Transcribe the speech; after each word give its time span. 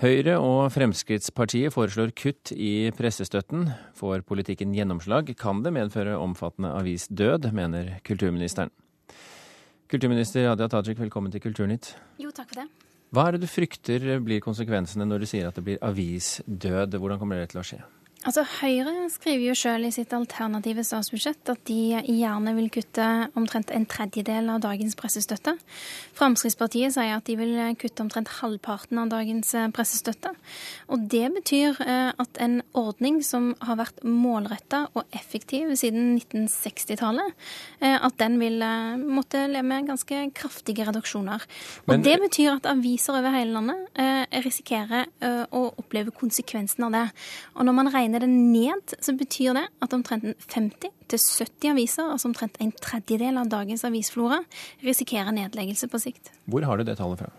Høyre 0.00 0.38
og 0.40 0.70
Fremskrittspartiet 0.72 1.74
foreslår 1.74 2.14
kutt 2.16 2.54
i 2.56 2.88
pressestøtten. 2.96 3.66
Får 3.98 4.22
politikken 4.24 4.72
gjennomslag, 4.72 5.28
kan 5.36 5.60
det 5.60 5.74
medføre 5.76 6.14
omfattende 6.16 6.70
avisdød, 6.78 7.50
mener 7.52 7.98
kulturministeren. 8.08 8.72
Kulturminister 9.92 10.48
Hadia 10.48 10.70
Tajik, 10.72 10.96
velkommen 11.02 11.34
til 11.34 11.44
Kulturnytt. 11.44 11.90
Jo, 12.16 12.32
takk 12.32 12.48
for 12.48 12.62
det. 12.62 12.66
Hva 13.12 13.26
er 13.26 13.36
det 13.36 13.42
du 13.44 13.50
frykter 13.52 14.08
blir 14.24 14.40
konsekvensene 14.40 15.04
når 15.04 15.20
du 15.20 15.28
sier 15.34 15.50
at 15.50 15.60
det 15.60 15.66
blir 15.68 15.84
avisdød? 15.84 16.96
Hvordan 16.96 17.20
kommer 17.20 17.42
det 17.42 17.50
til 17.52 17.60
å 17.60 17.66
skje? 17.74 17.82
Altså, 18.20 18.42
Høyre 18.44 19.06
skriver 19.08 19.46
jo 19.46 19.54
selv 19.56 19.88
i 19.88 19.90
sitt 19.94 20.10
alternative 20.12 20.82
statsbudsjett 20.84 21.48
at 21.48 21.60
de 21.64 22.02
gjerne 22.04 22.52
vil 22.52 22.66
kutte 22.68 23.04
omtrent 23.32 23.70
en 23.72 23.86
tredjedel 23.88 24.50
av 24.52 24.58
dagens 24.60 24.92
pressestøtte. 25.00 25.54
Fremskrittspartiet 26.18 26.92
sier 26.92 27.14
at 27.16 27.24
de 27.24 27.38
vil 27.40 27.54
kutte 27.80 28.04
omtrent 28.04 28.28
halvparten 28.42 29.00
av 29.00 29.08
dagens 29.14 29.54
eh, 29.56 29.70
pressestøtte. 29.72 30.34
Og 30.92 31.06
det 31.08 31.30
betyr 31.38 31.80
eh, 31.80 32.10
at 32.12 32.42
en 32.44 32.58
ordning 32.76 33.22
som 33.24 33.54
har 33.64 33.78
vært 33.80 34.04
målretta 34.04 34.82
og 34.92 35.16
effektiv 35.16 35.72
siden 35.80 36.18
1960-tallet, 36.18 37.32
eh, 37.80 37.96
at 37.96 38.20
den 38.20 38.36
vil 38.42 38.60
måtte 39.00 39.46
leve 39.48 39.64
med 39.70 39.88
ganske 39.88 40.20
kraftige 40.36 40.84
reduksjoner. 40.90 41.48
Og 41.86 41.94
Men, 41.94 42.04
det 42.04 42.18
betyr 42.26 42.58
at 42.58 42.68
aviser 42.68 43.16
over 43.16 43.32
hele 43.32 43.56
landet 43.56 44.44
risikerer 44.44 45.08
å 45.56 45.60
oppleve 45.80 46.12
konsekvensen 46.14 46.84
av 46.84 46.92
det. 46.94 47.06
Og 47.56 47.64
når 47.64 47.76
man 47.76 47.88
regner 47.92 48.09
regner 48.10 48.20
det 48.20 48.28
ned, 48.28 48.94
så 49.00 49.12
betyr 49.16 49.54
det 49.54 49.68
at 49.82 49.92
omtrent 49.94 50.24
50 50.50 50.90
70 51.10 51.72
aviser, 51.72 52.06
altså 52.06 52.28
omtrent 52.28 52.54
en 52.62 52.70
tredjedel 52.70 53.34
av 53.40 53.48
dagens 53.50 53.82
avisflora, 53.82 54.44
risikerer 54.86 55.32
nedleggelse 55.34 55.88
på 55.90 55.98
sikt. 55.98 56.30
Hvor 56.46 56.62
har 56.62 56.78
du 56.78 56.84
det 56.86 56.94
tallet 57.00 57.18
fra? 57.18 57.30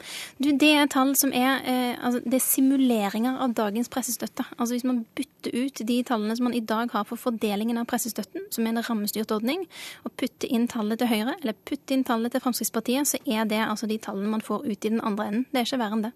Du, 0.44 0.50
det 0.52 0.72
er 0.76 0.90
tall 0.92 1.14
som 1.16 1.32
er, 1.32 1.62
eh, 1.64 1.96
altså, 1.96 2.20
det 2.26 2.36
er 2.36 2.44
simuleringer 2.44 3.40
av 3.40 3.54
dagens 3.56 3.88
pressestøtte. 3.88 4.44
Altså 4.58 4.76
Hvis 4.76 4.84
man 4.84 5.06
bytter 5.16 5.56
ut 5.56 5.80
de 5.88 6.04
tallene 6.04 6.36
som 6.36 6.50
man 6.50 6.58
i 6.58 6.60
dag 6.60 6.92
har 6.92 7.08
for 7.08 7.16
fordelingen 7.16 7.80
av 7.80 7.88
pressestøtten, 7.88 8.50
som 8.52 8.68
er 8.68 8.76
en 8.76 8.84
rammestyrt 8.84 9.32
ordning, 9.32 9.64
og 10.04 10.12
putter 10.20 10.52
inn 10.52 10.68
tallet 10.68 11.00
til 11.00 11.08
Høyre, 11.08 11.38
eller 11.40 11.56
putter 11.64 11.96
inn 11.96 12.04
tallet 12.04 12.36
til 12.36 12.44
Fremskrittspartiet, 12.44 13.08
så 13.08 13.24
er 13.24 13.48
det 13.48 13.64
altså 13.64 13.88
de 13.88 14.02
tallene 14.04 14.36
man 14.36 14.44
får 14.44 14.68
ut 14.68 14.84
i 14.84 14.90
den 14.90 15.00
andre 15.00 15.32
enden. 15.32 15.48
Det 15.52 15.64
er 15.64 15.70
ikke 15.70 15.80
verre 15.86 16.00
enn 16.00 16.10
det. 16.10 16.14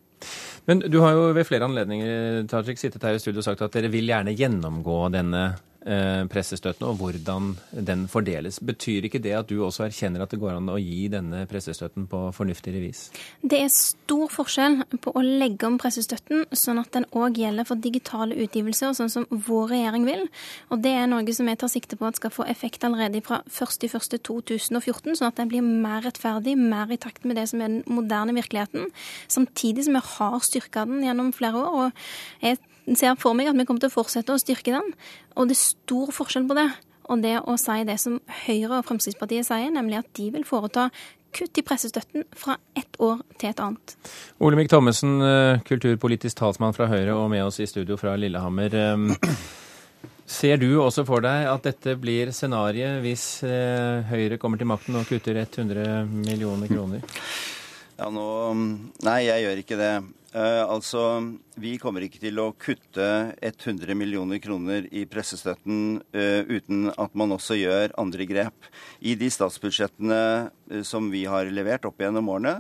Men 0.66 0.82
du 0.90 1.00
har 1.04 1.14
jo 1.14 1.30
ved 1.36 1.46
flere 1.46 1.68
anledninger 1.68 2.46
Tajik, 2.50 2.80
sittet 2.82 3.04
her 3.06 3.18
i 3.18 3.22
studio 3.22 3.44
og 3.44 3.48
sagt 3.48 3.62
at 3.62 3.76
dere 3.76 3.92
vil 3.94 4.10
gjerne 4.10 4.34
gjennomgå 4.38 4.98
denne 5.14 5.44
pressestøtten 5.86 6.88
og 6.88 6.98
hvordan 6.98 7.52
den 7.86 8.06
fordeles. 8.10 8.58
Betyr 8.66 9.06
ikke 9.06 9.22
det 9.22 9.36
at 9.38 9.50
du 9.50 9.60
også 9.62 9.86
erkjenner 9.86 10.24
at 10.24 10.34
det 10.34 10.40
går 10.42 10.58
an 10.58 10.72
å 10.74 10.80
gi 10.82 11.06
denne 11.14 11.44
pressestøtten 11.50 12.08
på 12.10 12.22
fornuftigere 12.34 12.82
vis? 12.82 13.04
Det 13.46 13.60
er 13.62 13.70
stor 13.74 14.32
forskjell 14.34 14.80
på 15.04 15.14
å 15.14 15.24
legge 15.26 15.68
om 15.70 15.78
pressestøtten 15.82 16.48
sånn 16.56 16.82
at 16.82 16.92
den 16.96 17.06
òg 17.14 17.38
gjelder 17.42 17.68
for 17.70 17.82
digitale 17.82 18.38
utgivelser, 18.46 18.96
sånn 18.98 19.14
som 19.14 19.28
vår 19.30 19.76
regjering 19.76 20.10
vil. 20.10 20.26
Og 20.74 20.82
det 20.82 20.96
er 20.98 21.10
noe 21.12 21.38
som 21.38 21.50
vi 21.50 21.58
tar 21.60 21.72
sikte 21.72 22.00
på 22.00 22.10
at 22.10 22.20
skal 22.20 22.34
få 22.34 22.48
effekt 22.50 22.86
allerede 22.88 23.22
fra 23.26 23.44
1.1.2014, 23.46 25.20
sånn 25.20 25.30
at 25.30 25.38
den 25.38 25.52
blir 25.54 25.66
mer 25.66 26.06
rettferdig, 26.06 26.58
mer 26.58 26.92
i 26.94 27.00
takt 27.02 27.26
med 27.26 27.38
det 27.38 27.48
som 27.52 27.62
er 27.62 27.70
den 27.70 27.84
moderne 27.86 28.36
virkeligheten. 28.38 28.90
Samtidig 29.32 29.86
som 29.86 30.00
vi 30.00 30.08
har 30.16 30.40
styrka 30.46 30.86
den 30.90 31.06
gjennom 31.06 31.34
flere 31.36 31.62
år. 31.62 31.74
og 31.76 31.92
jeg 32.42 32.58
ser 32.94 33.18
for 33.18 33.34
meg 33.34 33.50
at 33.50 33.58
vi 33.58 33.66
kommer 33.66 33.82
til 33.82 33.90
å 33.90 33.98
fortsette 33.98 34.36
å 34.36 34.42
styrke 34.42 34.76
den. 34.76 34.94
Og 35.34 35.50
det 35.50 35.58
er 35.58 35.64
stor 35.64 36.14
forskjell 36.14 36.46
på 36.50 36.60
det 36.60 36.70
og 37.10 37.22
det 37.22 37.36
å 37.46 37.54
si 37.62 37.84
det 37.86 38.00
som 38.02 38.18
Høyre 38.46 38.80
og 38.80 38.88
Fremskrittspartiet 38.88 39.48
sier, 39.48 39.70
nemlig 39.74 40.00
at 40.00 40.10
de 40.18 40.30
vil 40.34 40.46
foreta 40.48 40.88
kutt 41.36 41.60
i 41.60 41.64
pressestøtten 41.66 42.24
fra 42.38 42.56
ett 42.78 42.98
år 43.04 43.20
til 43.40 43.52
et 43.52 43.62
annet. 43.62 43.96
Olemic 44.40 44.72
Thommessen, 44.72 45.20
eh, 45.22 45.62
kulturpolitisk 45.68 46.40
talsmann 46.40 46.76
fra 46.76 46.88
Høyre 46.88 47.16
og 47.18 47.30
med 47.30 47.44
oss 47.44 47.60
i 47.60 47.68
studio 47.68 47.98
fra 48.00 48.16
Lillehammer. 48.16 48.74
Eh, 48.74 49.36
ser 50.26 50.58
du 50.58 50.70
også 50.80 51.06
for 51.06 51.26
deg 51.26 51.50
at 51.52 51.68
dette 51.68 51.98
blir 52.00 52.32
scenarioet 52.32 53.04
hvis 53.04 53.44
eh, 53.44 54.08
Høyre 54.10 54.40
kommer 54.42 54.58
til 54.58 54.72
makten 54.72 54.96
og 54.96 55.06
kutter 55.10 55.44
100 55.44 56.08
millioner 56.08 56.72
kroner? 56.72 57.04
Ja, 57.96 58.10
nå 58.12 58.28
Nei, 59.06 59.22
jeg 59.24 59.44
gjør 59.46 59.60
ikke 59.62 59.80
det. 59.80 59.94
Uh, 60.36 60.68
altså, 60.68 61.02
Vi 61.56 61.78
kommer 61.80 62.04
ikke 62.04 62.20
til 62.20 62.42
å 62.44 62.50
kutte 62.60 63.06
100 63.40 63.96
millioner 63.96 64.42
kroner 64.44 64.90
i 64.92 65.06
pressestøtten 65.08 66.02
uh, 66.12 66.42
uten 66.44 66.90
at 66.92 67.16
man 67.16 67.32
også 67.38 67.56
gjør 67.56 67.96
andre 68.02 68.28
grep. 68.28 68.68
I 69.00 69.16
de 69.16 69.30
statsbudsjettene 69.32 70.20
uh, 70.52 70.82
som 70.84 71.08
vi 71.14 71.24
har 71.32 71.48
levert 71.48 71.88
opp 71.88 72.04
gjennom 72.04 72.34
årene, 72.36 72.58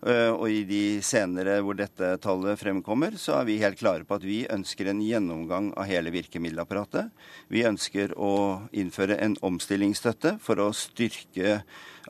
og 0.00 0.46
i 0.48 0.62
de 0.64 1.02
senere 1.04 1.58
hvor 1.60 1.76
dette 1.76 2.14
tallet 2.24 2.56
fremkommer, 2.56 3.18
så 3.20 3.34
er 3.36 3.44
vi 3.44 3.58
helt 3.60 3.76
klare 3.76 4.06
på 4.08 4.16
at 4.16 4.22
vi 4.24 4.38
ønsker 4.48 4.88
en 4.88 5.02
gjennomgang 5.04 5.66
av 5.76 5.84
hele 5.90 6.08
virkemiddelapparatet. 6.14 7.10
Vi 7.52 7.66
ønsker 7.68 8.14
å 8.16 8.30
innføre 8.72 9.18
en 9.20 9.36
omstillingsstøtte 9.44 10.38
for 10.40 10.64
å 10.64 10.70
styrke 10.72 11.58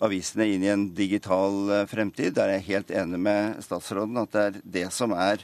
avisene 0.05 0.45
inn 0.55 0.65
i 0.65 0.71
en 0.73 0.87
digital 0.97 1.71
eh, 1.71 1.87
fremtid. 1.91 2.35
Der 2.37 2.49
er 2.49 2.55
jeg 2.61 2.71
helt 2.71 2.91
enig 2.95 3.21
med 3.27 3.41
statsråden 3.65 4.23
at 4.23 4.31
det 4.35 4.43
er 4.43 4.53
det 4.79 4.89
som 4.95 5.11
er 5.17 5.39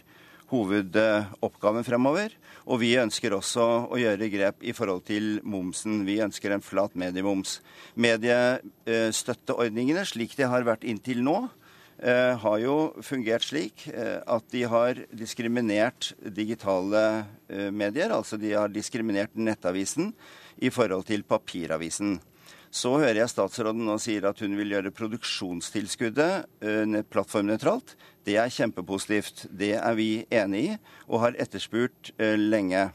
hovedoppgaven 0.53 1.85
fremover. 1.87 2.29
Og 2.71 2.77
vi 2.83 2.99
ønsker 2.99 3.35
også 3.35 3.65
å 3.91 3.97
gjøre 3.99 4.31
grep 4.31 4.57
i 4.67 4.73
forhold 4.75 5.03
til 5.07 5.41
momsen. 5.47 6.07
Vi 6.07 6.23
ønsker 6.23 6.51
en 6.55 6.65
flat 6.65 6.95
mediemoms. 6.99 7.61
Mediestøtteordningene, 7.99 10.05
slik 10.07 10.37
de 10.39 10.45
har 10.51 10.63
vært 10.67 10.85
inntil 10.87 11.23
nå, 11.27 11.39
eh, 11.45 11.51
har 12.03 12.59
jo 12.61 12.77
fungert 13.01 13.47
slik 13.47 13.87
eh, 13.89 14.21
at 14.21 14.45
de 14.53 14.63
har 14.69 14.99
diskriminert 15.17 16.13
digitale 16.21 17.25
medier. 17.73 18.13
Altså 18.13 18.37
de 18.37 18.53
har 18.53 18.69
diskriminert 18.69 19.33
Nettavisen 19.39 20.13
i 20.61 20.69
forhold 20.69 21.07
til 21.09 21.25
papiravisen. 21.25 22.19
Så 22.69 22.99
hører 22.99 23.23
jeg 23.23 23.33
statsråden 23.33 23.87
nå 23.87 23.97
sier 24.03 24.27
at 24.29 24.41
hun 24.45 24.57
vil 24.59 24.75
gjøre 24.75 24.93
produksjonstilskuddet 24.93 26.61
plattformnøytralt. 27.09 27.95
Det 28.27 28.37
er 28.43 28.53
kjempepositivt. 28.53 29.47
Det 29.49 29.73
er 29.79 29.97
vi 29.97 30.27
enig 30.29 30.65
i 30.67 30.77
og 31.07 31.23
har 31.23 31.39
etterspurt 31.41 32.11
lenge. 32.19 32.91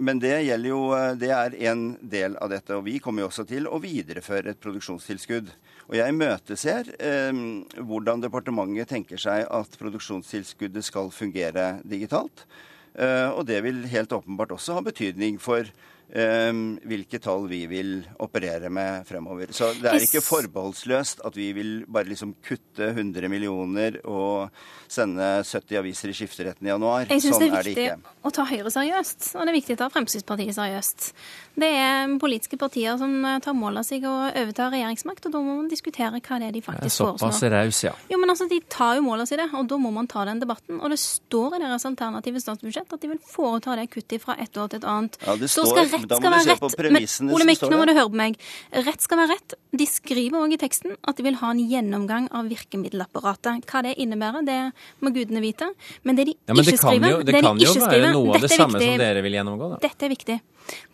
Men 0.00 0.20
det 0.22 0.32
gjelder 0.46 0.70
jo, 0.70 0.80
det 1.20 1.28
er 1.36 1.54
en 1.68 1.82
del 2.00 2.38
av 2.40 2.48
dette. 2.52 2.72
Og 2.78 2.86
vi 2.86 2.96
kommer 3.04 3.24
jo 3.24 3.28
også 3.28 3.44
til 3.48 3.68
å 3.68 3.80
videreføre 3.82 4.54
et 4.54 4.62
produksjonstilskudd. 4.62 5.50
Og 5.90 5.96
jeg 5.98 6.14
imøteser 6.14 6.88
eh, 6.96 7.40
hvordan 7.76 8.22
departementet 8.24 8.88
tenker 8.94 9.20
seg 9.20 9.44
at 9.44 9.76
produksjonstilskuddet 9.80 10.86
skal 10.86 11.12
fungere 11.12 11.74
digitalt. 11.84 12.46
Eh, 12.94 13.28
og 13.28 13.44
det 13.50 13.60
vil 13.66 13.84
helt 13.92 14.14
åpenbart 14.16 14.56
også 14.56 14.78
ha 14.78 14.84
betydning 14.86 15.36
for 15.42 15.68
hvilke 16.10 17.20
tall 17.22 17.44
vi 17.50 17.60
vil 17.70 17.92
operere 18.18 18.70
med 18.72 19.06
fremover. 19.06 19.52
Så 19.54 19.70
det 19.78 19.92
er 19.92 20.02
ikke 20.02 20.22
forbeholdsløst 20.24 21.22
at 21.26 21.36
vi 21.38 21.50
vil 21.54 21.84
bare 21.86 22.10
liksom 22.10 22.34
kutte 22.42 22.90
100 22.90 23.30
millioner 23.30 24.00
og 24.10 24.50
sende 24.90 25.44
70 25.46 25.78
aviser 25.78 26.10
i 26.10 26.16
skifteretten 26.18 26.66
i 26.66 26.72
januar. 26.72 27.06
Jeg 27.06 27.22
syns 27.22 27.38
sånn 27.38 27.46
det 27.46 27.60
er 27.60 27.68
viktig 27.70 28.26
å 28.26 28.32
ta 28.34 28.46
Høyre 28.50 28.72
seriøst, 28.74 29.30
og 29.36 29.46
det 29.46 29.52
er 29.52 29.58
viktig 29.60 29.76
å 29.76 29.80
ta 29.84 29.90
Fremskrittspartiet 29.94 30.56
seriøst. 30.56 31.12
Det 31.60 31.68
er 31.76 32.12
politiske 32.22 32.58
partier 32.58 32.98
som 32.98 33.14
tar 33.44 33.54
mål 33.58 33.80
av 33.82 33.86
seg 33.86 34.04
å 34.08 34.14
overta 34.28 34.70
regjeringsmakt, 34.72 35.26
og 35.28 35.34
da 35.34 35.42
må 35.44 35.56
man 35.60 35.70
diskutere 35.70 36.18
hva 36.18 36.38
det 36.40 36.50
er 36.50 36.56
de 36.56 36.62
faktisk 36.64 37.04
foreslår. 37.04 37.18
Såpass 37.20 37.42
raus, 37.54 37.82
ja. 37.86 37.94
Jo, 38.10 38.18
men 38.22 38.32
altså, 38.32 38.48
De 38.50 38.60
tar 38.70 38.96
jo 38.98 39.04
mål 39.06 39.22
av 39.24 39.30
seg 39.30 39.42
det, 39.42 39.48
og 39.54 39.68
da 39.70 39.78
må 39.78 39.92
man 39.94 40.08
ta 40.10 40.24
den 40.26 40.42
debatten. 40.42 40.80
Og 40.80 40.90
det 40.90 40.98
står 41.02 41.58
i 41.58 41.62
deres 41.62 41.86
alternative 41.86 42.42
statsbudsjett 42.42 42.94
at 42.96 43.02
de 43.02 43.12
vil 43.12 43.20
foreta 43.22 43.76
det 43.78 43.86
kuttet 43.92 44.22
fra 44.22 44.34
et 44.40 44.56
år 44.56 44.70
til 44.72 44.80
et 44.80 44.88
annet. 44.90 45.18
Ja, 45.26 45.36
det 45.38 45.50
står 45.52 45.99
rett 46.04 46.16
skal 46.20 46.34
være 46.34 46.56
rett. 46.56 46.86
Men 46.90 47.34
Ole 47.36 47.56
nå 47.70 47.80
må 47.80 47.88
du 47.88 47.94
høre 47.94 48.10
på 48.10 48.20
meg. 48.20 48.38
Rett 48.88 49.04
skal 49.04 49.22
være 49.22 49.36
rett. 49.36 49.56
De 49.80 49.86
skriver 49.88 50.40
òg 50.40 50.56
i 50.56 50.60
teksten 50.60 50.96
at 51.00 51.18
de 51.20 51.26
vil 51.26 51.38
ha 51.40 51.52
en 51.54 51.62
gjennomgang 51.62 52.30
av 52.36 52.50
virkemiddelapparatet. 52.50 53.66
Hva 53.70 53.84
det 53.86 53.96
innebærer, 54.02 54.46
det 54.46 54.60
må 55.04 55.12
gudene 55.14 55.42
vite. 55.44 55.72
Men 56.02 56.18
det 56.18 56.30
de 56.30 56.36
ja, 56.36 56.54
men 56.54 56.64
ikke 56.64 56.80
skriver 56.80 57.16
jo, 57.16 57.20
Det 57.24 57.36
det 57.36 57.44
kan 57.44 57.60
jo 57.60 57.74
være 57.80 58.14
noe 58.14 58.38
av 58.38 58.46
det 58.46 58.54
samme 58.54 58.80
som 58.80 59.04
dere 59.04 59.26
vil 59.26 59.38
gjennomgå, 59.40 59.74
da. 59.74 59.82
Dette 59.88 60.08
er 60.08 60.14
viktig. 60.16 60.40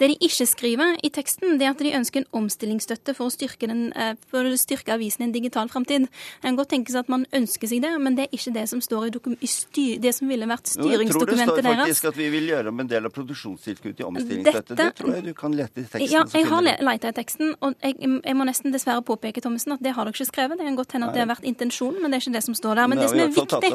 Det 0.01 0.09
de 0.11 0.17
ikke 0.25 0.47
skriver 0.49 0.97
i 1.05 1.11
teksten, 1.13 1.57
det 1.61 1.67
er 1.67 1.75
at 1.75 1.83
de 1.83 1.93
ønsker 1.99 2.23
en 2.23 2.29
omstillingsstøtte 2.41 3.15
for 3.17 3.29
å 3.29 3.35
styrke, 3.35 3.69
den, 3.69 3.93
eh, 3.93 4.15
for 4.31 4.47
å 4.47 4.57
styrke 4.59 4.95
avisen 4.95 5.25
i 5.25 5.29
en 5.29 5.35
digital 5.35 5.69
framtid. 5.69 6.07
Det 6.07 6.43
kan 6.43 6.57
godt 6.57 6.71
tenke 6.73 6.93
seg 6.93 7.05
at 7.05 7.13
man 7.13 7.27
ønsker 7.33 7.69
seg 7.69 7.83
det, 7.83 7.93
men 8.01 8.17
det 8.17 8.27
er 8.27 8.37
ikke 8.37 8.55
det 8.55 8.69
som 8.69 8.81
står 8.81 9.09
i, 9.09 9.37
i 9.41 9.51
styr, 9.51 10.01
det 10.01 10.15
som 10.15 10.29
ville 10.29 10.47
vært 10.47 10.71
styringsdokumentet 10.73 11.11
deres. 11.11 11.13
Jeg 11.13 11.13
tror 11.13 11.53
det 11.53 11.63
står 11.63 11.77
faktisk 11.77 12.03
deres. 12.03 12.05
at 12.13 12.17
vi 12.17 12.29
vil 12.31 12.49
gjøre 12.53 12.69
om 12.69 12.81
en 12.81 12.87
del 12.87 13.05
av 13.05 13.13
produksjonstilskuddet 13.13 13.97
til 13.97 14.07
omstillingsstøtte. 14.07 14.77
Dette, 14.77 14.93
det 14.96 14.96
tror 14.97 15.13
jeg 15.15 15.25
du 15.27 15.33
kan 15.37 15.55
lete 15.57 15.83
i 15.83 15.85
teksten. 15.85 16.13
Ja, 16.13 16.23
jeg 16.33 16.49
har 16.51 16.65
leita 16.65 17.11
i 17.11 17.17
teksten, 17.17 17.53
og 17.65 17.75
jeg, 17.85 17.97
jeg, 18.01 18.37
må 18.39 18.47
nesten 18.49 18.75
dessverre 18.75 19.05
påpeke 19.07 19.43
Thommessen, 19.45 19.75
at 19.77 19.83
det 19.85 19.93
har 19.97 20.09
dere 20.09 20.17
ikke 20.17 20.29
skrevet. 20.29 20.59
Det 20.59 20.67
kan 20.69 20.79
godt 20.79 20.97
hende 20.97 21.11
at 21.11 21.17
det 21.17 21.23
har 21.23 21.31
vært 21.31 21.47
intensjonen, 21.49 22.01
men 22.03 22.13
det 22.13 22.19
er 22.19 22.25
ikke 22.25 22.37
det 22.37 22.45
som 22.47 22.57
står 22.59 22.81
der. 22.81 22.91
Men 22.93 23.03
det 23.03 23.11
som, 23.13 23.23
er 23.23 23.33
viktig, 23.35 23.71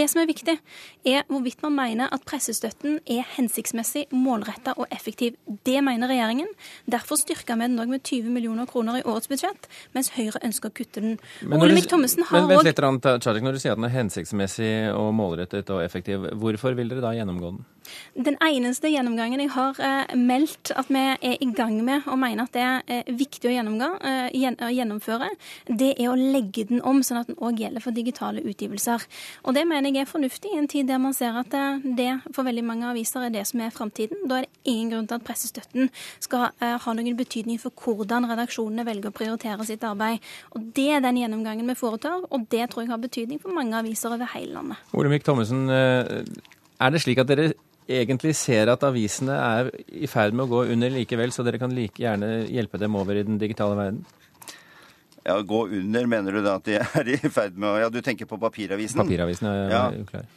det 0.00 0.06
som 0.12 0.22
er 0.22 0.30
viktig, 0.30 0.56
er 1.12 1.26
hvorvidt 1.32 1.62
man 1.66 1.76
mener 1.76 2.12
at 2.14 2.24
pressestøtten 2.28 2.98
er 3.04 3.28
hensiktsmessig, 3.36 4.06
målretta 4.16 4.76
og 4.80 4.90
effektiv. 4.94 5.36
Det 5.68 5.78
mener 5.84 6.10
regjeringen. 6.12 6.50
Derfor 6.90 7.20
styrka 7.20 7.58
vi 7.60 7.68
den 7.68 7.80
òg 7.82 7.92
med 7.92 8.04
20 8.06 8.32
millioner 8.32 8.68
kroner 8.70 9.00
i 9.00 9.04
årets 9.06 9.30
budsjett, 9.30 9.70
mens 9.96 10.12
Høyre 10.16 10.40
ønsker 10.46 10.72
å 10.72 10.76
kutte 10.76 11.04
den. 11.04 11.18
Men 11.44 11.62
Olemic 11.62 11.90
Thommessen 11.90 12.26
har 12.30 12.46
òg 12.46 12.54
Når 13.46 13.54
du 13.54 13.60
sier 13.62 13.76
at 13.76 13.78
den 13.78 13.86
er 13.88 13.94
hensiktsmessig 13.94 14.72
og 14.96 15.12
målrettet 15.14 15.70
og 15.74 15.82
effektiv, 15.84 16.26
hvorfor 16.40 16.76
vil 16.78 16.90
dere 16.90 17.04
da 17.04 17.12
gjennomgå 17.16 17.52
den? 17.54 17.64
Den 18.16 18.36
eneste 18.40 18.88
gjennomgangen 18.88 19.42
jeg 19.42 19.50
har 19.52 19.78
eh, 19.82 20.14
meldt 20.16 20.72
at 20.76 20.88
vi 20.92 21.02
er 21.02 21.36
i 21.42 21.48
gang 21.56 21.76
med 21.84 22.06
og 22.08 22.18
mener 22.20 22.46
at 22.46 22.54
det 22.56 22.62
er 22.64 22.86
eh, 22.88 23.10
viktig 23.12 23.50
å 23.50 23.52
eh, 23.52 24.36
gjennomføre, 24.72 25.28
det 25.68 25.92
er 25.94 26.08
å 26.08 26.16
legge 26.16 26.66
den 26.70 26.80
om 26.80 27.02
sånn 27.04 27.20
at 27.20 27.30
den 27.30 27.38
òg 27.44 27.60
gjelder 27.60 27.84
for 27.84 27.96
digitale 27.96 28.44
utgivelser. 28.46 29.04
Og 29.44 29.56
Det 29.56 29.66
mener 29.68 29.92
jeg 29.92 30.06
er 30.06 30.10
fornuftig 30.10 30.52
i 30.54 30.60
en 30.60 30.68
tid 30.68 30.88
der 30.88 31.00
man 31.02 31.14
ser 31.16 31.36
at 31.36 31.52
det 31.84 32.08
for 32.32 32.46
veldig 32.46 32.64
mange 32.64 32.88
aviser 32.88 33.26
er 33.26 33.34
det 33.34 33.44
som 33.48 33.60
er 33.60 33.74
framtiden. 33.74 34.24
Da 34.28 34.40
er 34.40 34.46
det 34.46 34.72
ingen 34.72 34.94
grunn 34.94 35.08
til 35.08 35.18
at 35.18 35.26
pressestøtten 35.26 35.90
skal 36.20 36.50
ha 36.60 36.94
noen 36.96 37.16
betydning 37.16 37.60
for 37.60 37.72
hvordan 37.72 38.28
redaksjonene 38.30 38.84
velger 38.86 39.12
å 39.12 39.16
prioritere 39.16 39.68
sitt 39.68 39.84
arbeid. 39.84 40.24
Og 40.56 40.72
Det 40.76 40.88
er 40.96 41.04
den 41.04 41.20
gjennomgangen 41.20 41.68
vi 41.68 41.78
foretar, 41.78 42.24
og 42.28 42.48
det 42.52 42.68
tror 42.70 42.84
jeg 42.84 42.92
har 42.92 43.02
betydning 43.02 43.40
for 43.42 43.56
mange 43.56 43.76
aviser 43.78 44.12
over 44.12 44.28
hele 44.34 44.56
landet. 44.58 44.82
Olemic 44.96 45.24
Thommessen, 45.24 45.68
er 45.68 46.92
det 46.92 47.00
slik 47.02 47.20
at 47.22 47.30
dere 47.30 47.52
egentlig 47.88 48.34
ser 48.38 48.70
at 48.72 48.84
avisene 48.86 49.34
er 49.36 49.70
i 49.86 50.08
ferd 50.10 50.34
med 50.36 50.46
å 50.46 50.50
gå 50.50 50.62
under 50.74 50.92
likevel, 50.92 51.32
så 51.34 51.44
dere 51.46 51.60
kan 51.62 51.74
like 51.74 52.02
gjerne 52.02 52.46
hjelpe 52.50 52.80
dem 52.82 52.96
over 52.98 53.18
i 53.18 53.26
den 53.26 53.38
digitale 53.42 53.78
verden? 53.78 54.04
Ja, 55.26 55.40
Gå 55.42 55.64
under, 55.66 56.06
mener 56.06 56.36
du 56.36 56.42
da 56.44 56.56
at 56.60 56.66
de 56.68 56.76
er 56.78 57.08
i 57.16 57.18
ferd 57.30 57.56
med 57.58 57.72
å 57.72 57.78
Ja, 57.82 57.90
du 57.90 57.98
tenker 58.04 58.28
på 58.30 58.38
papiravisen? 58.38 59.00
Papiravisen 59.02 59.48
er 59.50 59.72
ja. 59.72 59.86
uklar. 59.98 60.28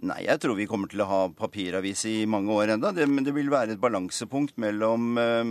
Nei, 0.00 0.22
jeg 0.24 0.40
tror 0.40 0.56
vi 0.56 0.64
kommer 0.68 0.88
til 0.88 1.02
å 1.04 1.08
ha 1.10 1.18
papiravis 1.36 2.06
i 2.08 2.14
mange 2.30 2.54
år 2.56 2.72
enda. 2.72 2.92
Men 3.04 3.26
det 3.26 3.34
vil 3.36 3.50
være 3.52 3.74
et 3.74 3.82
balansepunkt 3.82 4.56
mellom, 4.62 5.10
um, 5.20 5.50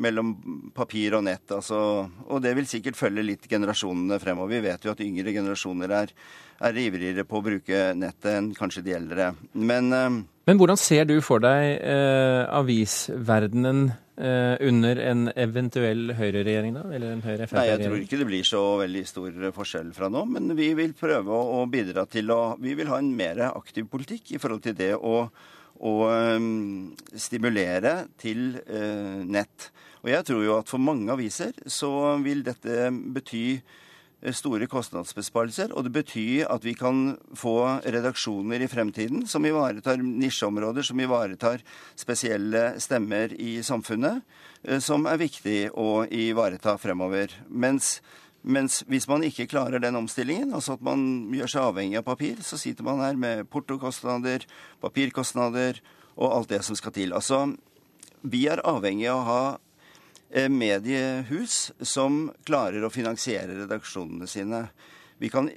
mellom 0.00 0.30
papir 0.72 1.18
og 1.18 1.26
nett. 1.26 1.44
Altså, 1.52 2.08
og 2.24 2.40
det 2.44 2.54
vil 2.56 2.68
sikkert 2.70 2.96
følge 2.96 3.26
litt 3.26 3.44
generasjonene 3.50 4.16
fremover. 4.22 4.54
Vi 4.54 4.64
vet 4.70 4.86
jo 4.88 4.94
at 4.94 5.02
yngre 5.04 5.34
generasjoner 5.36 5.92
er, 5.98 6.14
er 6.64 6.80
ivrigere 6.80 7.26
på 7.28 7.42
å 7.42 7.44
bruke 7.44 7.82
nettet 7.98 8.30
enn 8.32 8.52
kanskje 8.56 8.86
de 8.86 8.96
eldre. 8.96 9.28
Men 9.52 9.92
um, 9.92 10.22
men 10.48 10.58
hvordan 10.58 10.78
ser 10.80 11.06
du 11.06 11.16
for 11.22 11.42
deg 11.42 11.76
eh, 11.86 12.42
avisverdenen 12.50 13.84
eh, 14.18 14.56
under 14.66 15.00
en 15.04 15.28
eventuell 15.38 16.14
høyreregjering, 16.18 16.74
da? 16.78 16.82
Eller 16.90 17.14
en 17.14 17.22
høyre 17.22 17.46
Nei, 17.54 17.66
Jeg 17.70 17.82
tror 17.84 17.98
ikke 18.00 18.20
det 18.22 18.28
blir 18.30 18.48
så 18.48 18.62
veldig 18.80 19.04
stor 19.06 19.38
forskjell 19.54 19.92
fra 19.94 20.10
nå. 20.12 20.24
Men 20.34 20.50
vi 20.58 20.72
vil 20.78 20.96
prøve 20.98 21.30
å, 21.30 21.60
å 21.60 21.68
bidra 21.70 22.06
til 22.10 22.34
å 22.34 22.40
Vi 22.62 22.74
vil 22.78 22.90
ha 22.90 22.98
en 22.98 23.12
mer 23.16 23.44
aktiv 23.52 23.86
politikk 23.92 24.34
i 24.34 24.42
forhold 24.42 24.64
til 24.66 24.74
det 24.78 24.92
å, 24.98 25.22
å 25.78 25.94
um, 26.10 26.90
stimulere 27.14 28.00
til 28.18 28.58
uh, 28.66 29.22
nett. 29.22 29.70
Og 30.02 30.10
jeg 30.10 30.26
tror 30.26 30.42
jo 30.42 30.58
at 30.58 30.74
for 30.74 30.82
mange 30.82 31.14
aviser 31.14 31.54
så 31.70 32.18
vil 32.24 32.42
dette 32.46 32.90
bety 32.90 33.46
Eh, 33.52 33.60
store 34.30 34.68
kostnadsbesparelser. 34.70 35.72
Og 35.74 35.86
det 35.86 35.92
betyr 35.96 36.50
at 36.52 36.64
vi 36.64 36.74
kan 36.78 37.16
få 37.38 37.56
redaksjoner 37.82 38.62
i 38.62 38.70
fremtiden 38.70 39.26
som 39.26 39.46
ivaretar 39.46 39.98
nisjeområder, 40.02 40.86
som 40.86 41.00
ivaretar 41.02 41.64
spesielle 41.98 42.80
stemmer 42.82 43.34
i 43.34 43.60
samfunnet, 43.66 44.22
eh, 44.64 44.78
som 44.78 45.06
er 45.06 45.18
viktig 45.18 45.72
å 45.74 46.04
ivareta 46.06 46.76
fremover. 46.78 47.34
Mens, 47.48 48.00
mens 48.42 48.82
hvis 48.86 49.08
man 49.08 49.26
ikke 49.26 49.50
klarer 49.50 49.82
den 49.82 49.98
omstillingen, 49.98 50.54
altså 50.54 50.78
at 50.78 50.86
man 50.86 51.32
gjør 51.34 51.50
seg 51.50 51.66
avhengig 51.66 51.98
av 51.98 52.06
papir, 52.06 52.38
så 52.42 52.58
sitter 52.58 52.86
man 52.86 53.02
her 53.02 53.18
med 53.18 53.50
portokostnader, 53.50 54.46
papirkostnader 54.80 55.82
og 56.16 56.32
alt 56.32 56.54
det 56.54 56.62
som 56.64 56.78
skal 56.78 56.94
til. 56.94 57.12
Altså, 57.12 57.56
vi 58.22 58.46
er 58.46 58.62
avhengig 58.62 59.10
av 59.10 59.18
å 59.18 59.26
ha 59.26 59.44
Eh, 59.54 59.71
mediehus 60.48 61.72
som 61.84 62.30
klarer 62.48 62.84
å 62.84 62.92
finansiere 62.92 63.58
redaksjonene 63.62 64.28
sine. 64.30 64.62
Vi 65.22 65.28
kan, 65.30 65.50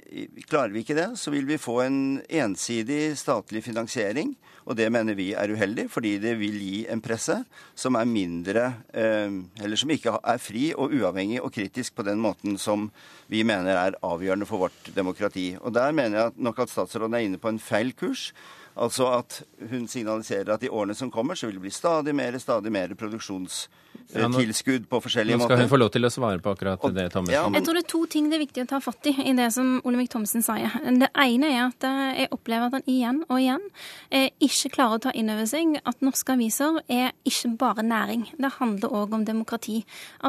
klarer 0.46 0.70
vi 0.70 0.84
ikke 0.84 0.94
det, 0.94 1.08
så 1.18 1.32
vil 1.34 1.46
vi 1.48 1.56
få 1.58 1.80
en 1.82 2.00
ensidig 2.28 3.16
statlig 3.18 3.64
finansiering. 3.66 4.36
Og 4.66 4.74
det 4.78 4.86
mener 4.90 5.14
vi 5.18 5.28
er 5.38 5.50
uheldig, 5.50 5.88
fordi 5.90 6.16
det 6.22 6.36
vil 6.38 6.58
gi 6.58 6.84
en 6.90 7.02
presse 7.02 7.36
som 7.78 7.98
er 7.98 8.08
mindre 8.10 8.64
eh, 8.90 9.30
Eller 9.62 9.78
som 9.78 9.90
ikke 9.94 10.16
er 10.18 10.40
fri 10.42 10.68
og 10.74 10.94
uavhengig 10.94 11.38
og 11.38 11.52
kritisk 11.54 11.94
på 11.94 12.06
den 12.06 12.18
måten 12.22 12.58
som 12.58 12.88
vi 13.30 13.44
mener 13.46 13.78
er 13.78 13.98
avgjørende 14.06 14.46
for 14.46 14.66
vårt 14.66 14.90
demokrati. 14.94 15.52
Og 15.62 15.74
der 15.74 15.94
mener 15.94 16.18
jeg 16.18 16.46
nok 16.48 16.62
at 16.62 16.74
statsråden 16.74 17.14
er 17.14 17.26
inne 17.26 17.42
på 17.42 17.50
en 17.50 17.62
feil 17.62 17.94
kurs. 17.94 18.32
Altså 18.76 19.08
at 19.08 19.40
hun 19.70 19.86
signaliserer 19.88 20.52
at 20.52 20.64
i 20.66 20.68
årene 20.68 20.94
som 20.94 21.10
kommer, 21.10 21.34
så 21.34 21.48
vil 21.48 21.56
det 21.56 21.64
bli 21.64 21.72
stadig 21.72 22.12
mer, 22.14 22.36
stadig 22.38 22.68
mer 22.72 22.90
produksjonstilskudd 22.98 24.84
på 24.90 24.98
forskjellige 25.00 25.38
måter. 25.38 25.48
Nå 25.48 25.48
skal 25.48 25.62
hun 25.64 25.70
få 25.70 25.78
lov 25.80 25.92
til 25.94 26.04
å 26.04 26.10
svare 26.12 26.42
på 26.44 26.52
akkurat 26.52 26.82
det, 26.92 27.06
Thommessen. 27.14 27.32
Ja, 27.32 27.46
jeg 27.56 27.64
tror 27.64 27.78
det 27.78 27.84
er 27.86 27.88
to 27.94 28.00
ting 28.12 28.28
det 28.28 28.36
er 28.36 28.42
viktig 28.44 28.66
å 28.66 28.68
ta 28.74 28.80
fatt 28.84 29.08
i 29.08 29.14
i 29.16 29.32
det 29.38 29.46
som 29.56 29.78
Olemic 29.88 30.10
Thommessen 30.12 30.44
sier. 30.44 30.76
Det 31.00 31.08
ene 31.08 31.48
er 31.54 31.62
at 31.70 31.86
jeg 32.20 32.28
opplever 32.36 32.68
at 32.68 32.76
han 32.76 32.84
igjen 32.90 33.22
og 33.30 33.40
igjen 33.40 33.64
eh, 34.10 34.28
ikke 34.44 34.74
klarer 34.76 35.00
å 35.00 35.04
ta 35.06 35.14
inn 35.16 35.32
over 35.32 35.48
seg 35.48 35.78
at 35.80 36.04
norske 36.04 36.36
aviser 36.36 36.76
er 36.92 37.16
ikke 37.24 37.54
bare 37.56 37.86
næring. 37.86 38.28
Det 38.36 38.52
handler 38.58 38.92
òg 39.00 39.16
om 39.16 39.24
demokrati. 39.24 39.78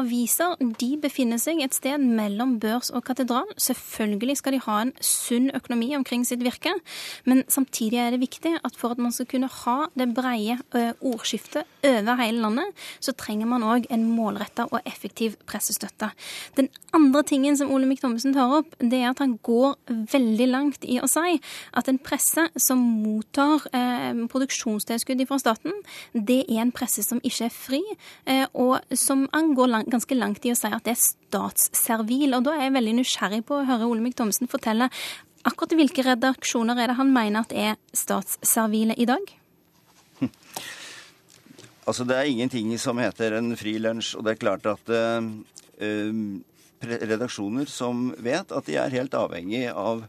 Aviser 0.00 0.56
de 0.80 0.90
befinner 1.04 1.42
seg 1.42 1.60
et 1.66 1.76
sted 1.76 2.00
mellom 2.00 2.56
børs 2.64 2.88
og 2.94 3.04
katedral. 3.10 3.52
Selvfølgelig 3.60 4.40
skal 4.40 4.56
de 4.56 4.64
ha 4.64 4.80
en 4.86 4.96
sunn 5.04 5.52
økonomi 5.52 5.92
omkring 6.00 6.24
sitt 6.24 6.40
virke, 6.40 6.72
men 7.28 7.44
samtidig 7.52 8.00
er 8.00 8.16
det 8.16 8.24
viktig 8.24 8.37
viktig 8.38 8.58
at 8.64 8.76
for 8.76 8.94
at 8.94 8.98
man 8.98 9.12
skal 9.12 9.26
kunne 9.26 9.48
ha 9.48 9.76
det 9.98 10.08
breie 10.14 10.58
ordskiftet 11.00 11.66
over 11.84 12.18
hele 12.20 12.42
landet, 12.42 12.74
så 13.00 13.12
trenger 13.12 13.46
man 13.46 13.62
òg 13.62 13.86
en 13.90 14.06
målretta 14.14 14.68
og 14.70 14.80
effektiv 14.86 15.36
pressestøtte. 15.46 16.10
Den 16.56 16.68
andre 16.94 17.22
tingen 17.22 17.56
som 17.56 17.70
Olemic 17.70 18.00
Thommessen 18.00 18.34
tar 18.34 18.50
opp, 18.60 18.74
det 18.78 19.02
er 19.02 19.10
at 19.10 19.22
han 19.22 19.38
går 19.42 19.76
veldig 19.88 20.48
langt 20.48 20.84
i 20.84 20.98
å 21.00 21.08
si 21.08 21.38
at 21.72 21.88
en 21.88 21.98
presse 21.98 22.48
som 22.56 22.78
mottar 22.78 23.66
eh, 23.72 24.14
produksjonstilskudd 24.30 25.26
fra 25.28 25.38
staten, 25.40 25.74
det 26.12 26.44
er 26.46 26.62
en 26.62 26.74
presse 26.74 27.02
som 27.04 27.20
ikke 27.22 27.48
er 27.48 27.54
fri, 27.54 27.82
eh, 28.26 28.46
og 28.54 28.78
som 28.96 29.26
han 29.34 29.54
går 29.58 29.72
lang, 29.72 29.88
ganske 29.90 30.18
langt 30.18 30.46
i 30.46 30.54
å 30.54 30.58
si 30.58 30.70
at 30.70 30.84
det 30.86 30.94
er 30.94 31.02
statsservil. 31.02 32.36
Og 32.36 32.46
da 32.46 32.56
er 32.56 32.68
jeg 32.68 32.76
veldig 32.78 32.98
nysgjerrig 33.00 33.42
på 33.48 33.58
å 33.58 33.66
høre 33.68 33.88
Olemic 33.88 34.16
Thommessen 34.18 34.50
fortelle 34.50 34.90
Akkurat 35.46 35.74
hvilke 35.78 36.02
redaksjoner 36.02 36.78
er 36.82 36.90
det 36.90 36.98
han 36.98 37.12
mener 37.14 37.46
at 37.46 37.52
er 37.54 37.76
statsservile 37.94 38.96
i 38.98 39.06
dag? 39.08 39.22
Altså, 41.88 42.04
Det 42.04 42.16
er 42.16 42.28
ingenting 42.28 42.74
som 42.78 42.98
heter 42.98 43.38
en 43.38 43.56
fri 43.56 43.78
lunsj, 43.78 44.16
og 44.18 44.24
det 44.24 44.34
er 44.34 44.42
klart 44.42 44.66
at 44.68 44.90
uh, 44.92 45.22
redaksjoner 46.82 47.70
som 47.70 48.10
vet 48.18 48.52
at 48.52 48.66
de 48.66 48.76
er 48.76 48.92
helt 48.92 49.14
avhengig 49.14 49.68
av 49.72 50.04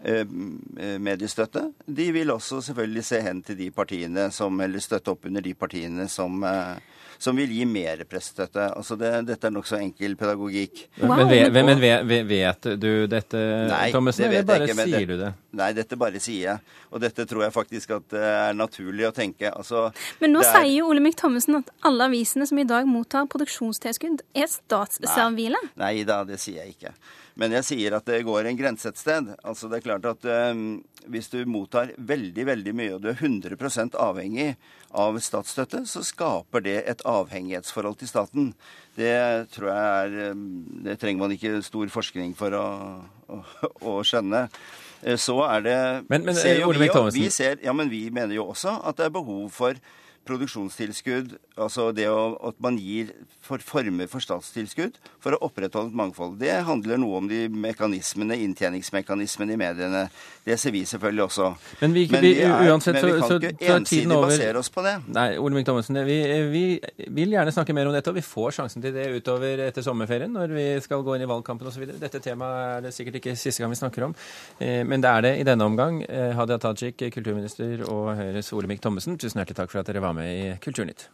mediestøtte, 0.00 1.66
de 1.86 2.06
vil 2.16 2.32
også 2.32 2.62
selvfølgelig 2.70 3.04
se 3.04 3.20
hen 3.24 3.42
til 3.44 3.58
de 3.58 3.70
partiene 3.74 4.30
som, 4.32 4.60
eller 4.64 4.82
støtte 4.82 5.12
opp 5.12 5.28
under 5.28 5.44
de 5.44 5.52
partiene 5.58 6.06
som 6.08 6.40
uh, 6.46 6.78
som 7.20 7.36
vil 7.36 7.50
gi 7.52 7.66
mer 7.68 8.00
pressestøtte. 8.08 8.70
Altså 8.72 8.96
det, 8.96 9.10
dette 9.28 9.48
er 9.48 9.52
nokså 9.52 9.76
enkel 9.76 10.14
pedagogikk. 10.16 10.86
Wow. 11.02 11.18
Men, 11.20 11.28
vet, 11.28 11.52
men 11.52 11.82
vet, 11.82 12.24
vet, 12.30 12.68
du 12.80 13.04
dette, 13.12 13.42
nei, 13.68 13.90
det 13.92 14.24
eller 14.24 14.46
bare 14.48 14.68
ikke, 14.68 14.78
sier 14.78 15.04
det, 15.04 15.08
du 15.10 15.24
det? 15.26 15.32
Nei, 15.60 15.68
dette 15.76 15.98
bare 16.00 16.22
sier 16.22 16.46
jeg. 16.46 16.74
Og 16.88 17.04
dette 17.04 17.26
tror 17.28 17.44
jeg 17.44 17.54
faktisk 17.54 17.92
at 17.98 18.08
det 18.14 18.24
er 18.24 18.56
naturlig 18.56 19.10
å 19.10 19.12
tenke. 19.12 19.52
Altså, 19.52 19.90
men 20.22 20.32
nå 20.32 20.40
er... 20.40 20.48
sier 20.48 20.72
jo 20.78 20.88
Olemic 20.94 21.20
Thommessen 21.20 21.60
at 21.60 21.68
alle 21.84 22.08
avisene 22.08 22.48
som 22.48 22.62
i 22.62 22.68
dag 22.68 22.88
mottar 22.88 23.28
produksjonstilskudd, 23.30 24.24
er 24.32 24.48
statsservile. 24.48 25.60
Nei, 25.74 25.98
nei 26.00 26.08
da, 26.08 26.22
det 26.24 26.40
sier 26.40 26.64
jeg 26.64 26.78
ikke. 26.78 26.96
Men 27.40 27.52
jeg 27.56 27.68
sier 27.68 27.94
at 27.96 28.08
det 28.08 28.24
går 28.26 28.48
en 28.48 28.58
grense 28.58 28.88
et 28.88 28.98
sted. 29.00 29.28
Altså 29.44 29.68
det 29.68 29.78
er 29.78 29.84
klart 29.84 29.89
at 29.96 30.24
um, 30.52 30.82
Hvis 31.10 31.30
du 31.32 31.38
mottar 31.48 31.94
veldig 31.96 32.44
veldig 32.46 32.74
mye, 32.76 32.94
og 32.94 33.02
du 33.02 33.08
er 33.10 33.18
100 33.18 33.96
avhengig 33.98 34.54
av 34.90 35.16
statsstøtte, 35.18 35.86
så 35.86 36.02
skaper 36.04 36.60
det 36.60 36.76
et 36.86 37.02
avhengighetsforhold 37.08 37.96
til 37.98 38.08
staten. 38.08 38.52
Det 38.96 39.48
tror 39.54 39.70
jeg 39.70 39.86
er 40.04 40.32
um, 40.34 40.44
Det 40.84 40.98
trenger 41.00 41.24
man 41.24 41.32
ikke 41.32 41.62
stor 41.62 41.88
forskning 41.88 42.36
for 42.36 42.54
å, 42.54 42.66
å, 43.28 43.40
å 43.80 43.96
skjønne. 44.04 44.46
Eh, 45.02 45.16
så 45.16 45.38
er 45.46 45.64
det 45.64 45.78
men, 46.08 46.26
men, 46.28 46.36
ser 46.36 46.60
jo 46.60 46.70
vi, 46.76 46.90
vi, 47.14 47.30
ser, 47.32 47.58
ja, 47.64 47.72
men 47.72 47.90
vi 47.90 48.08
mener 48.12 48.34
jo 48.36 48.50
også 48.52 48.80
at 48.84 48.98
det 49.00 49.08
er 49.08 49.14
behov 49.14 49.48
for 49.54 49.78
produksjonstilskudd, 50.28 51.34
altså 51.60 51.90
det 51.96 52.06
å, 52.10 52.34
at 52.50 52.58
man 52.62 52.76
gir 52.78 53.12
for 53.44 53.62
former 53.64 54.08
for 54.10 54.22
statstilskudd 54.22 54.98
for 55.22 55.34
å 55.34 55.40
opprettholde 55.48 55.90
et 55.90 55.96
mangfold. 55.96 56.36
Det 56.40 56.52
handler 56.66 57.00
noe 57.00 57.20
om 57.22 57.28
de 57.30 57.46
mekanismene, 57.50 58.36
inntjeningsmekanismene 58.44 59.56
i 59.56 59.60
mediene. 59.60 60.02
Det 60.44 60.56
ser 60.60 60.74
vi 60.74 60.84
selvfølgelig 60.88 61.24
også. 61.26 61.48
Men 61.80 61.96
vi, 61.96 62.04
men 62.12 62.24
vi, 62.24 62.32
er, 62.44 62.70
uansett, 62.70 62.98
men 62.98 63.08
vi 63.08 63.16
kan 63.16 63.32
så, 63.32 63.38
ikke 63.40 63.72
ensidig 63.76 64.20
basere 64.26 64.60
oss 64.60 64.70
på 64.72 64.84
det. 64.86 64.94
Nei, 65.16 65.26
Ole 65.40 65.64
Thommessen, 65.66 65.98
vi, 66.06 66.18
vi, 66.52 66.64
vil 67.16 67.34
gjerne 67.34 67.54
snakke 67.54 67.76
mer 67.76 67.90
om 67.90 67.96
dette, 67.96 68.12
og 68.12 68.20
vi 68.20 68.24
får 68.24 68.60
sjansen 68.60 68.84
til 68.84 68.94
det 68.96 69.08
utover 69.16 69.64
etter 69.66 69.84
sommerferien 69.84 70.32
når 70.36 70.54
vi 70.54 70.66
skal 70.84 71.04
gå 71.06 71.16
inn 71.16 71.26
i 71.26 71.30
valgkampen 71.30 71.68
osv. 71.70 71.88
Dette 72.00 72.22
temaet 72.22 72.76
er 72.76 72.86
det 72.86 72.94
sikkert 72.96 73.20
ikke 73.20 73.36
siste 73.40 73.64
gang 73.64 73.72
vi 73.72 73.80
snakker 73.80 74.08
om, 74.10 74.16
eh, 74.60 74.80
men 74.86 75.02
det 75.02 75.10
er 75.10 75.26
det 75.26 75.34
i 75.40 75.46
denne 75.48 75.66
omgang. 75.66 76.02
Eh, 76.06 76.30
Hadia 76.36 76.60
Tajik, 76.60 77.02
kulturminister, 77.16 77.84
og 77.90 78.14
Høyres 78.20 78.52
Olemic 78.56 78.84
Thommessen, 78.84 79.18
tusen 79.20 79.42
hjertelig 79.42 79.62
takk 79.62 79.72
for 79.72 79.82
at 79.82 79.90
dere 79.90 80.04
var 80.04 80.09
med 80.12 80.38
i 80.38 80.56
Kulturnytt. 80.60 81.10